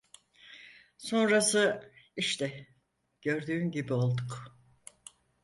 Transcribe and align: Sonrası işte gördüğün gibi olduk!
Sonrası 0.97 1.91
işte 2.17 2.67
gördüğün 3.21 3.71
gibi 3.71 3.93
olduk! 3.93 4.57